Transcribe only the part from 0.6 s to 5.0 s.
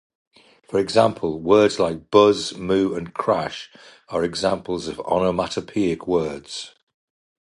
For example, words like "buzz," "moo," and "crash" are examples of